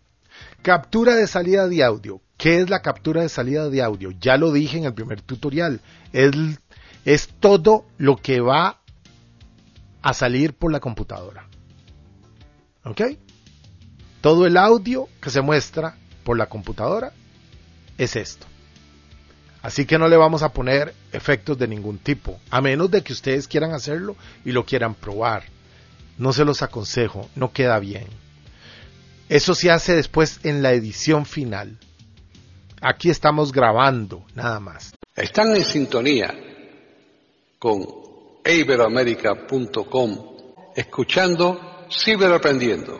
[0.63, 2.21] Captura de salida de audio.
[2.37, 4.11] ¿Qué es la captura de salida de audio?
[4.19, 5.81] Ya lo dije en el primer tutorial.
[6.13, 6.31] Es,
[7.05, 8.79] es todo lo que va
[10.01, 11.47] a salir por la computadora.
[12.85, 13.01] ¿Ok?
[14.21, 17.11] Todo el audio que se muestra por la computadora
[17.97, 18.45] es esto.
[19.63, 23.13] Así que no le vamos a poner efectos de ningún tipo, a menos de que
[23.13, 25.45] ustedes quieran hacerlo y lo quieran probar.
[26.17, 28.07] No se los aconsejo, no queda bien.
[29.29, 31.77] Eso se hace después en la edición final.
[32.81, 34.93] Aquí estamos grabando, nada más.
[35.15, 36.35] Están en sintonía
[37.57, 37.85] con
[38.45, 40.17] iberoamerica.com,
[40.75, 42.99] escuchando Ciberaprendiendo,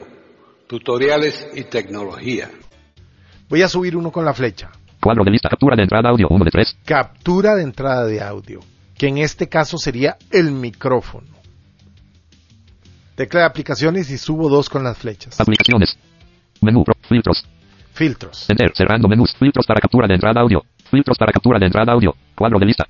[0.68, 2.50] tutoriales y tecnología.
[3.50, 4.72] Voy a subir uno con la flecha.
[5.04, 5.50] Cuadro de lista.
[5.50, 6.28] Captura de entrada audio.
[6.30, 6.78] 1 de 3.
[6.86, 8.60] Captura de entrada de audio,
[8.98, 11.28] que en este caso sería el micrófono.
[13.16, 15.40] Tecla de aplicaciones y subo dos con las flechas.
[15.40, 15.98] Aplicaciones.
[16.62, 16.84] Menú.
[16.84, 17.46] Pro- Filtros.
[17.94, 18.50] Filtros.
[18.50, 18.72] Enter.
[18.76, 19.36] Cerrando menús.
[19.36, 20.64] Filtros para captura de entrada audio.
[20.90, 22.16] Filtros para captura de entrada audio.
[22.36, 22.88] Cuadro de lista.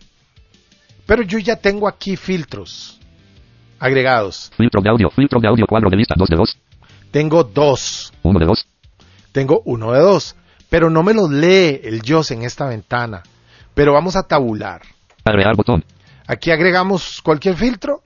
[1.06, 3.00] Pero yo ya tengo aquí filtros
[3.80, 4.50] agregados.
[4.56, 5.10] Filtro de audio.
[5.10, 5.66] Filtro de audio.
[5.68, 6.16] Cuadro de lista.
[6.18, 6.58] 2 de 2.
[7.12, 8.14] Tengo dos.
[8.24, 8.68] 1 de 2.
[9.34, 10.36] Tengo uno de dos.
[10.74, 13.22] Pero no me los lee el JOS en esta ventana.
[13.76, 14.82] Pero vamos a tabular.
[15.24, 15.84] Agregar botón.
[16.26, 18.02] Aquí agregamos cualquier filtro.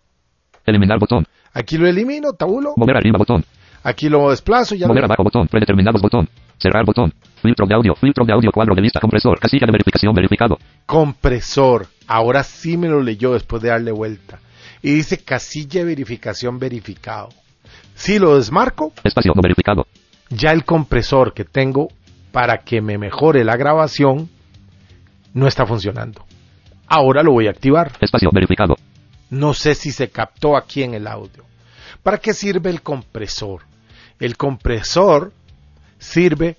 [0.65, 1.25] Eliminar botón.
[1.53, 2.73] Aquí lo elimino, tabulo.
[2.75, 3.45] Mover arriba botón.
[3.84, 5.47] Aquí lo desplazo y ya Mover lo- abajo botón.
[5.47, 6.27] Predeterminados botón.
[6.58, 7.13] Cerrar botón.
[7.41, 7.95] Filtro de audio.
[7.95, 8.51] Filtro de audio.
[8.51, 8.99] Cuadro de lista.
[8.99, 9.39] Compresor.
[9.39, 10.58] Casilla de verificación verificado.
[10.86, 11.88] compresor.
[12.06, 14.39] Ahora sí me lo leyó después de darle vuelta.
[14.82, 17.30] Y dice casilla de verificación verificado.
[17.95, 19.88] Si lo desmarco, Espacio no verificado.
[20.30, 21.88] ya el compresor que tengo
[22.32, 24.30] para que me mejore la grabación
[25.34, 26.26] no está funcionando.
[26.88, 27.92] Ahora lo voy a activar.
[28.00, 28.76] Espacio verificado.
[29.30, 31.44] No sé si se captó aquí en el audio.
[32.02, 33.63] ¿Para qué sirve el compresor?
[34.20, 35.34] El compresor
[36.00, 36.58] sirve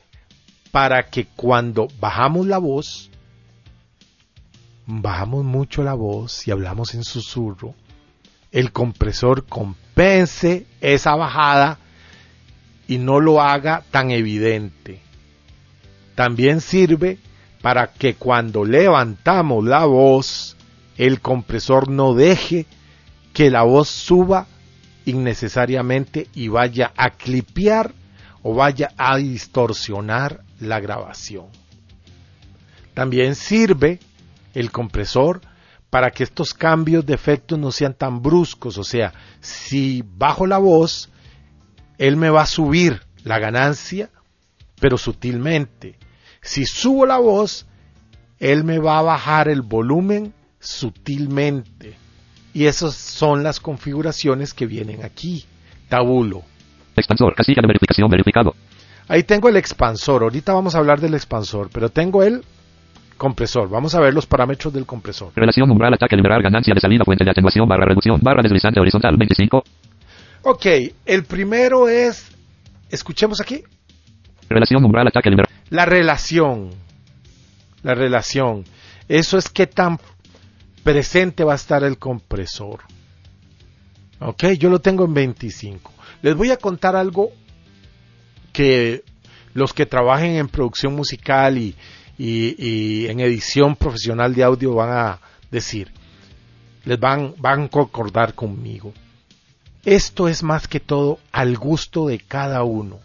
[0.70, 3.10] para que cuando bajamos la voz,
[4.86, 7.74] bajamos mucho la voz y hablamos en susurro,
[8.52, 11.78] el compresor compense esa bajada
[12.86, 15.00] y no lo haga tan evidente.
[16.18, 17.16] También sirve
[17.62, 20.56] para que cuando levantamos la voz,
[20.96, 22.66] el compresor no deje
[23.32, 24.48] que la voz suba
[25.04, 27.94] innecesariamente y vaya a clipear
[28.42, 31.46] o vaya a distorsionar la grabación.
[32.94, 34.00] También sirve
[34.54, 35.40] el compresor
[35.88, 40.58] para que estos cambios de efectos no sean tan bruscos, o sea, si bajo la
[40.58, 41.10] voz,
[41.96, 44.10] él me va a subir la ganancia,
[44.80, 45.96] pero sutilmente.
[46.48, 47.66] Si subo la voz,
[48.40, 51.94] él me va a bajar el volumen sutilmente.
[52.54, 55.44] Y esas son las configuraciones que vienen aquí.
[55.90, 56.40] Tabulo.
[56.96, 57.34] Expansor.
[57.34, 58.54] Casilla de verificación verificado.
[59.08, 60.22] Ahí tengo el expansor.
[60.22, 62.42] Ahorita vamos a hablar del expansor, pero tengo el
[63.18, 63.68] compresor.
[63.68, 65.32] Vamos a ver los parámetros del compresor.
[65.36, 69.18] Relación umbral ataque liberar ganancia de salida fuente de atenuación barra reducción barra deslizante horizontal
[69.18, 69.62] 25.
[70.44, 70.66] Ok,
[71.04, 72.26] el primero es,
[72.88, 73.62] escuchemos aquí,
[74.48, 75.50] Relación umbral ataque liberar.
[75.70, 76.70] La relación.
[77.82, 78.64] La relación.
[79.08, 79.98] Eso es qué tan
[80.82, 82.80] presente va a estar el compresor.
[84.20, 85.92] Ok, yo lo tengo en 25.
[86.22, 87.30] Les voy a contar algo
[88.52, 89.04] que
[89.54, 91.74] los que trabajen en producción musical y,
[92.18, 95.92] y- y en edición profesional de audio van a decir.
[96.84, 98.92] Les van, van a concordar conmigo.
[99.84, 102.98] Esto es más que todo al gusto de cada uno.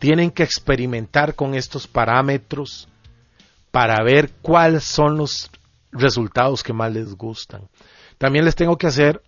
[0.00, 2.88] Tienen que experimentar con estos parámetros
[3.70, 5.50] para ver cuáles son los
[5.92, 7.68] resultados que más les gustan.
[8.18, 9.22] También les tengo que hacer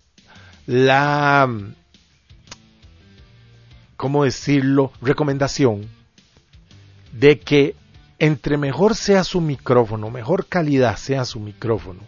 [0.66, 1.48] la,
[3.96, 5.88] ¿cómo decirlo?, recomendación
[7.12, 7.76] de que
[8.18, 12.00] entre mejor sea su micrófono, mejor calidad sea su micrófono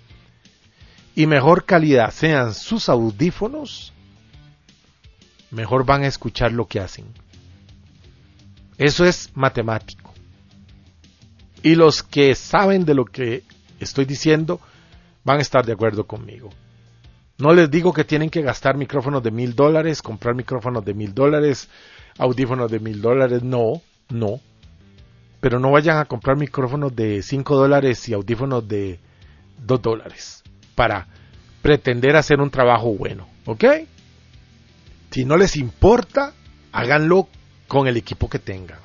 [1.15, 3.93] y mejor calidad sean sus audífonos,
[5.51, 7.07] mejor van a escuchar lo que hacen.
[8.79, 10.13] Eso es matemático.
[11.63, 13.43] Y los que saben de lo que
[13.81, 14.61] estoy diciendo
[15.25, 16.51] van a estar de acuerdo conmigo.
[17.39, 21.15] No les digo que tienen que gastar micrófonos de mil dólares, comprar micrófonos de mil
[21.15, 21.69] dólares,
[22.19, 23.43] audífonos de mil dólares.
[23.43, 24.41] No, no.
[25.45, 28.99] pero no vayan a comprar micrófonos de 5 dólares y audífonos de
[29.67, 30.43] 2 dólares
[30.75, 31.07] para
[31.61, 33.65] pretender hacer un trabajo bueno, ¿ok?
[35.11, 36.33] Si no les importa,
[36.73, 37.29] háganlo
[37.69, 38.79] con el equipo que tengan.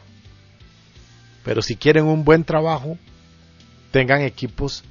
[1.43, 2.97] Pero si quieren un buen trabajo,
[3.91, 4.83] tengan equipos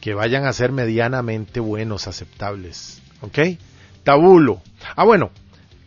[0.00, 3.02] que vayan a ser medianamente buenos, aceptables.
[3.22, 3.38] ¿Ok?
[4.04, 4.62] Tabulo.
[4.94, 5.30] Ah, bueno,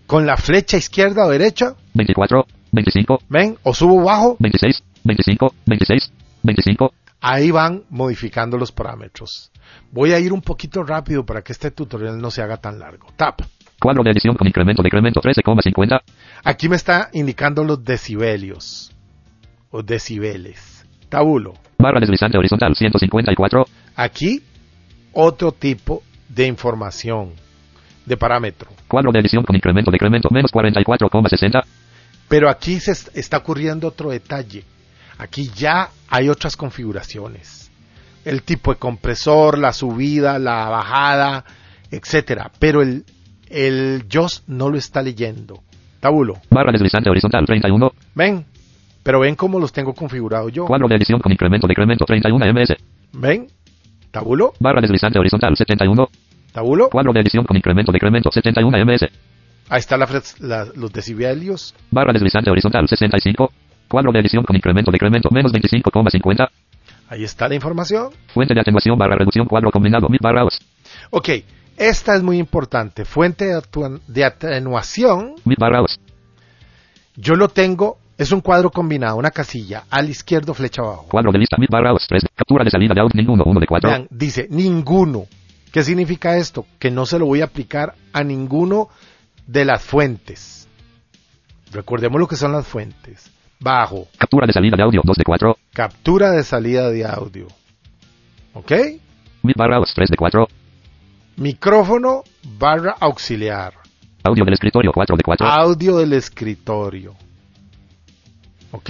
[0.05, 6.11] con la flecha izquierda o derecha, 24, 25, ven, o subo bajo, 26, 25, 26,
[6.43, 9.51] 25, ahí van modificando los parámetros.
[9.91, 13.07] Voy a ir un poquito rápido para que este tutorial no se haga tan largo.
[13.15, 13.41] Tap.
[13.79, 16.01] Cuadro de edición con incremento, decremento 13,50,
[16.43, 18.91] Aquí me está indicando los decibelios
[19.71, 20.85] o decibeles.
[21.09, 21.53] Tabulo.
[21.77, 23.65] barra deslizante horizontal 154,
[23.95, 24.41] Aquí
[25.13, 27.31] otro tipo de información,
[28.05, 28.69] de parámetro.
[28.87, 31.63] cuadro de edición con incremento, decremento menos 44,60,
[32.27, 34.63] Pero aquí se est- está ocurriendo otro detalle.
[35.17, 37.71] Aquí ya hay otras configuraciones.
[38.23, 41.43] El tipo de compresor, la subida, la bajada,
[41.89, 42.51] etcétera.
[42.59, 43.03] Pero el,
[43.49, 45.61] el JOS no lo está leyendo.
[45.99, 46.35] Tabulo.
[46.49, 48.45] barra deslizante horizontal 31, Ven.
[49.03, 50.65] Pero ven cómo los tengo configurado yo.
[50.65, 52.75] cuadro de edición con incremento, decremento 31 ms,
[53.13, 53.47] Ven.
[54.11, 54.53] Tabulo.
[54.59, 56.07] barra deslizante horizontal 71,
[56.51, 56.89] Tabulo.
[56.89, 59.07] cuadro de edición con incremento, decremento 71 ms,
[59.71, 60.07] Ahí está la
[60.39, 61.75] la- los decibelios.
[61.91, 63.51] barra deslizante horizontal 65,
[63.87, 66.49] cuadro de edición con incremento, decremento menos 25,50,
[67.09, 68.09] Ahí está la información.
[68.33, 70.59] fuente de atenuación barra reducción cuadro combinado mid barra os,
[71.11, 71.29] Ok.
[71.79, 73.05] Esta es muy importante.
[73.05, 73.61] Fuente de,
[74.07, 75.35] de atenuación.
[77.15, 77.97] Yo lo tengo.
[78.17, 79.15] Es un cuadro combinado.
[79.15, 79.85] Una casilla.
[79.89, 81.07] Al izquierdo, flecha abajo.
[81.09, 83.65] cuadro de lista mid barra os 3, captura de salida de audio ninguno 1 de
[83.65, 85.25] 4, Vean, dice ninguno.
[85.71, 86.65] ¿Qué significa esto?
[86.79, 88.89] Que no se lo voy a aplicar a ninguno
[89.47, 90.67] de las fuentes.
[91.71, 93.31] Recordemos lo que son las fuentes.
[93.61, 94.07] Bajo.
[94.17, 97.47] captura de salida de audio 2 de 4, Captura de salida de audio.
[98.53, 98.71] ¿Ok?
[99.43, 100.47] mid barra os 3 de 4,
[101.39, 102.23] Micrófono
[102.57, 103.73] barra auxiliar.
[104.25, 107.15] audio del escritorio 4 de 4, Audio del escritorio.
[108.71, 108.89] ¿Ok?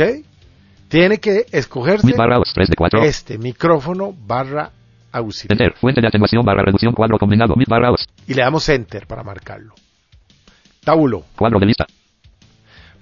[0.87, 4.71] Tiene que escogerse barra os 3 de 4, este micrófono barra
[5.11, 5.61] auxiliar.
[5.61, 7.93] enter, fuente de atenuación barra reducción cuadro combinado barra
[8.25, 9.75] Y le damos enter para marcarlo.
[10.83, 11.25] Tabulo.
[11.37, 11.85] cuadro de lista,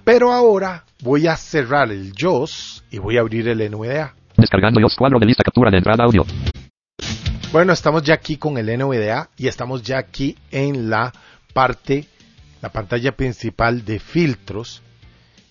[0.04, 4.12] Pero ahora voy a cerrar el JOS y voy a abrir el NVDA.
[4.36, 6.26] descargando iOS cuadro de lista captura de entrada audio,
[7.50, 11.14] Bueno, estamos ya aquí con el NVDA y estamos ya aquí en la
[11.54, 12.06] parte,
[12.60, 14.82] la pantalla principal de filtros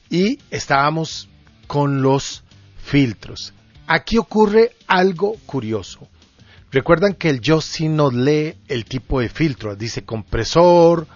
[0.08, 1.28] y estábamos
[1.66, 2.44] con los
[2.78, 3.52] filtros.
[3.88, 6.08] Aquí ocurre algo curioso.
[6.72, 11.08] Recuerdan que el JOS sí nos lee el tipo de filtro, dice compresor,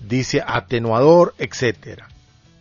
[0.00, 2.08] dice atenuador, etcétera.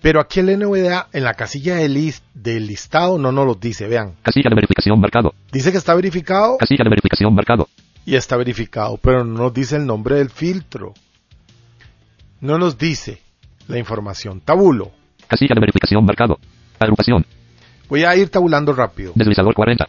[0.02, 3.88] Pero aquí el NVDA en la casilla de lis- del listado no nos lo dice,
[3.88, 4.14] vean.
[4.22, 7.68] casilla de verificación marcado, Dice que está verificado casilla de verificación marcado,
[8.06, 10.94] y está verificado, pero no nos dice el nombre del filtro.
[12.42, 13.20] No nos dice
[13.68, 14.42] la información.
[14.42, 14.92] Tabulo.
[15.28, 16.38] casilla de verificación marcado,
[16.80, 17.26] agrupación,
[17.90, 19.12] Voy a ir tabulando rápido.
[19.16, 19.88] deslizador 40,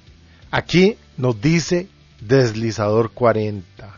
[0.51, 1.89] Aquí nos dice
[2.21, 3.95] deslizador 40.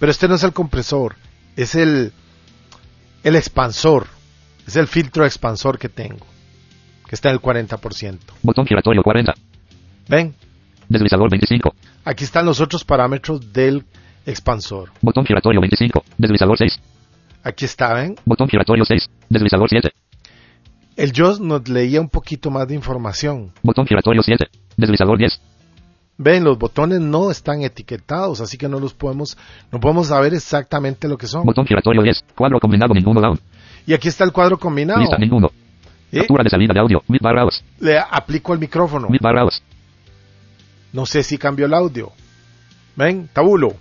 [0.00, 1.14] Pero este no es el compresor,
[1.56, 2.12] es el,
[3.22, 4.06] el expansor.
[4.68, 6.26] Es el filtro expansor que tengo,
[7.08, 8.18] que está en el 40%.
[8.42, 9.32] botón giratorio 40,
[10.08, 10.34] ¿Ven?
[10.90, 13.86] deslizador 25, Aquí están los otros parámetros del
[14.26, 14.90] expansor.
[15.00, 16.80] botón giratorio 25, deslizador 6,
[17.44, 18.16] Aquí está, ¿ven?
[18.26, 19.90] botón giratorio 6, deslizador 7,
[20.96, 23.50] El JOS nos leía un poquito más de información.
[23.62, 25.40] botón giratorio 7, deslizador 10,
[26.20, 29.38] Ven, los botones no están etiquetados, así que no los podemos,
[29.72, 31.46] no podemos saber exactamente lo que son.
[31.46, 33.38] botón giratorio 10, cuadro combinado ninguno down,
[33.88, 35.00] Y aquí está el cuadro combinado.
[35.00, 35.50] lista ninguno,
[36.12, 36.18] ¿Eh?
[36.18, 39.08] captura de salida de audio, mid barra os, Le aplico el micrófono.
[39.08, 39.62] mid barra os,
[40.92, 42.12] No sé si cambió el audio.
[42.96, 43.74] Ven, tabulo.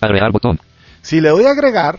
[0.00, 0.58] agregar botón,
[1.02, 1.98] Si le doy a agregar,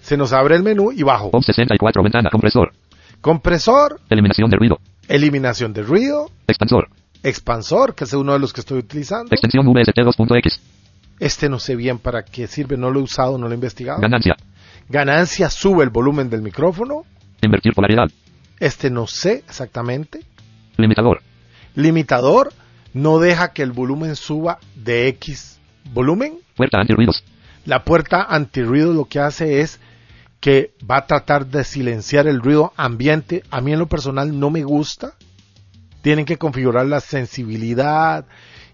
[0.00, 1.32] se nos abre el menú y bajo.
[1.32, 2.72] POM 64 ventana, compresor,
[3.20, 4.78] Compresor, eliminación de ruido,
[5.08, 6.88] eliminación de ruido, expansor,
[7.24, 9.32] expansor, que es uno de los que estoy utilizando.
[9.32, 10.60] extensión VST 2.x,
[11.18, 14.00] Este no sé bien para qué sirve, no lo he usado, no lo he investigado.
[14.00, 14.36] ganancia,
[14.88, 17.04] Ganancia sube el volumen del micrófono.
[17.42, 18.08] invertir polaridad,
[18.60, 20.20] Este no sé exactamente.
[20.76, 21.22] limitador,
[21.74, 22.52] Limitador
[22.94, 25.58] no deja que el volumen suba de X
[25.92, 26.38] volumen.
[26.56, 27.22] puerta antirruidos,
[27.64, 29.78] La puerta antirruido lo que hace es
[30.40, 33.42] que va a tratar de silenciar el ruido ambiente.
[33.50, 35.14] A mí en lo personal no me gusta.
[36.02, 38.24] Tienen que configurar la sensibilidad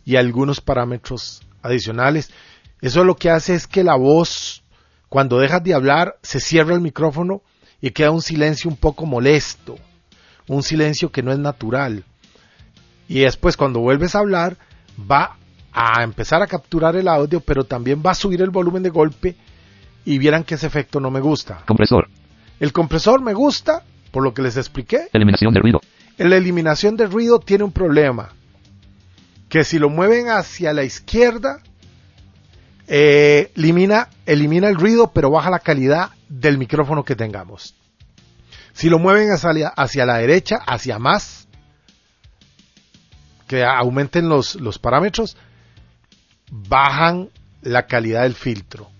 [0.04, 2.30] y algunos parámetros adicionales.
[2.80, 4.61] Eso lo que hace es que la voz,
[5.12, 7.42] cuando dejas de hablar, se cierra el micrófono
[7.82, 9.76] y queda un silencio un poco molesto,
[10.48, 12.02] un silencio que no es natural.
[13.08, 14.56] Y después cuando vuelves a hablar,
[14.98, 15.36] va
[15.70, 19.36] a empezar a capturar el audio, pero también va a subir el volumen de golpe
[20.06, 21.62] y vieran que ese efecto no me gusta.
[21.66, 22.08] Compresor.
[22.58, 23.82] El compresor me gusta,
[24.12, 25.10] por lo que les expliqué.
[25.12, 25.82] Eliminación de ruido.
[26.16, 28.30] La eliminación de ruido tiene un problema.
[29.50, 31.58] Que si lo mueven hacia la izquierda,
[32.94, 37.74] eh, elimina, elimina el ruido, pero baja la calidad del micrófono que tengamos.
[38.74, 41.48] Si lo mueven hacia, hacia la derecha, hacia más,
[43.46, 45.38] que aumenten los, los parámetros,
[46.50, 47.30] bajan
[47.62, 48.90] la calidad del filtro.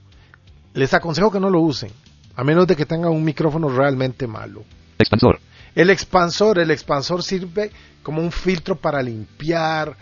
[0.72, 1.90] Les aconsejo que no lo usen,
[2.34, 4.64] a menos de que tengan un micrófono realmente malo.
[4.98, 5.38] Expansor.
[5.74, 7.70] El expansor, el expansor sirve
[8.02, 9.98] como un filtro para limpiar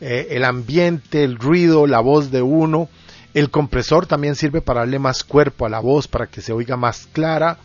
[0.00, 2.88] eh, el ambiente, el ruido, la voz de uno.
[3.34, 6.76] El compresor también sirve para darle más cuerpo a la voz, para que se oiga
[6.76, 7.58] más clara.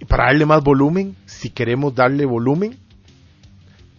[0.00, 2.78] Y para darle más volumen, si queremos darle volumen.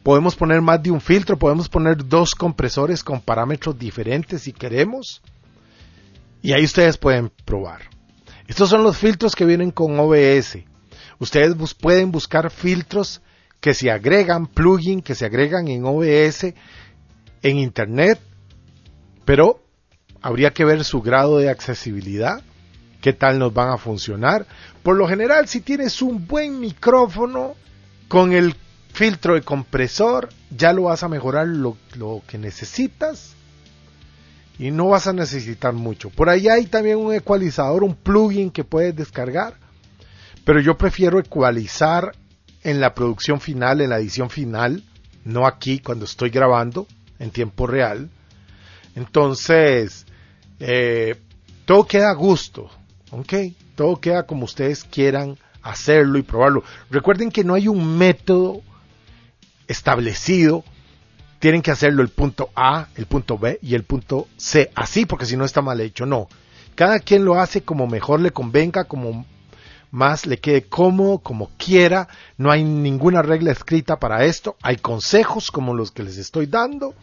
[0.03, 5.21] Podemos poner más de un filtro, podemos poner dos compresores con parámetros diferentes si queremos.
[6.41, 7.81] Y ahí ustedes pueden probar.
[8.47, 10.59] Estos son los filtros que vienen con OBS.
[11.17, 13.21] Ustedes pueden buscar filtros
[13.59, 16.53] que se agregan, plugin que se agregan en OBS
[17.41, 18.19] en Internet,
[19.23, 19.64] pero
[20.21, 22.41] habría que ver su grado de accesibilidad,
[23.01, 24.45] qué tal nos van a funcionar.
[24.83, 27.55] Por lo general, si tienes un buen micrófono
[28.07, 28.55] con el
[28.93, 33.35] filtro de compresor, ya lo vas a mejorar lo, lo que necesitas
[34.57, 36.09] y no vas a necesitar mucho.
[36.09, 39.55] Por ahí hay también un ecualizador, un plugin que puedes descargar,
[40.45, 42.13] pero yo prefiero ecualizar
[42.63, 44.83] en la producción final, en la edición final,
[45.23, 46.87] no aquí cuando estoy grabando
[47.19, 48.09] en tiempo real.
[48.95, 50.04] Entonces,
[50.59, 51.15] eh,
[51.65, 52.69] todo queda a gusto,
[53.11, 53.33] ¿ok?
[53.75, 56.63] Todo queda como ustedes quieran hacerlo y probarlo.
[56.89, 58.61] Recuerden que no hay un método
[59.67, 60.63] establecido
[61.45, 65.27] tienen que hacerlo el punto A, el punto B y el punto C, así porque
[65.27, 66.27] si no está mal hecho, no.
[66.73, 69.25] Cada quien lo hace como mejor le convenga, como
[69.91, 75.51] más le quede cómodo, como quiera, no hay ninguna regla escrita para esto, hay consejos
[75.51, 76.95] como los que les estoy dando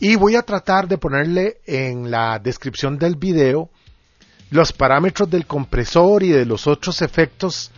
[0.00, 3.70] y voy a tratar de ponerle en la descripción del video
[4.50, 7.70] los parámetros del compresor y de los otros efectos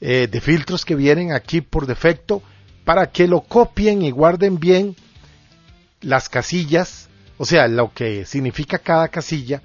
[0.00, 2.42] eh, de filtros que vienen aquí por defecto
[2.84, 4.96] para que lo copien y guarden bien
[6.00, 9.62] las casillas, o sea, lo que significa cada casilla,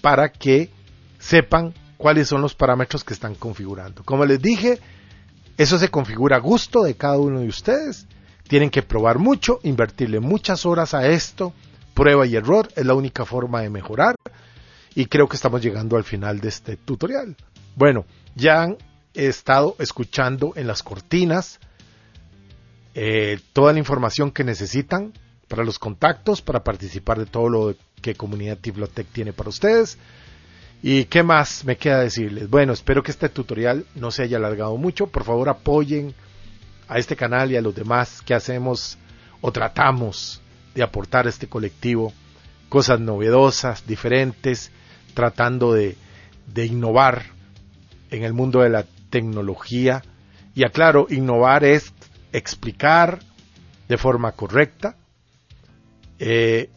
[0.00, 0.70] para que
[1.18, 4.04] sepan cuáles son los parámetros que están configurando.
[4.04, 4.78] Como les dije,
[5.56, 8.06] eso se configura a gusto de cada uno de ustedes.
[8.48, 11.52] Tienen que probar mucho, invertirle muchas horas a esto.
[11.94, 14.16] Prueba y error es la única forma de mejorar.
[14.94, 17.36] Y creo que estamos llegando al final de este tutorial.
[17.76, 18.76] Bueno, ya han
[19.14, 21.58] estado escuchando en las cortinas
[22.94, 25.12] eh, toda la información que necesitan
[25.48, 29.98] para los contactos, para participar de todo lo que Comunidad Tiflotec tiene para ustedes.
[30.82, 32.50] ¿Y qué más me queda decirles?
[32.50, 35.06] Bueno, espero que este tutorial no se haya alargado mucho.
[35.06, 36.14] Por favor, apoyen
[36.88, 38.98] a este canal y a los demás que hacemos
[39.40, 40.40] o tratamos
[40.74, 42.12] de aportar a este colectivo
[42.68, 44.72] cosas novedosas, diferentes,
[45.14, 45.96] tratando de,
[46.56, 47.22] innovar
[48.10, 50.02] en el mundo de la tecnología.
[50.54, 51.92] Y aclaro, innovar es
[52.32, 53.20] explicar
[53.88, 54.96] de forma correcta
[56.18, 56.70] eh,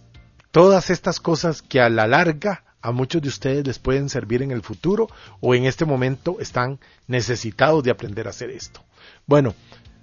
[0.52, 4.52] todas estas cosas que a la larga a muchos de ustedes les pueden servir en
[4.52, 5.08] el futuro
[5.40, 8.84] o en este momento están necesitados de aprender a hacer esto.
[9.26, 9.56] Bueno,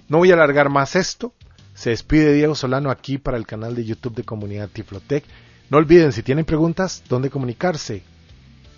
[0.08, 1.32] no voy a alargar más esto.
[1.74, 5.24] Se despide Diego Solano aquí para el canal de YouTube de Comunidad Tiflotec.
[5.70, 8.02] No olviden, si tienen preguntas, dónde comunicarse.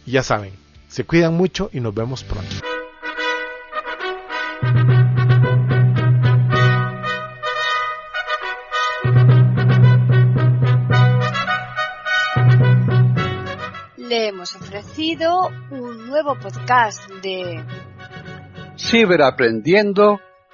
[0.06, 0.52] Y ya saben,
[0.88, 2.56] se cuidan mucho y nos vemos pronto.
[13.98, 17.64] Le hemos ofrecido un nuevo podcast de
[18.78, 20.20] Ciberaprendiendo,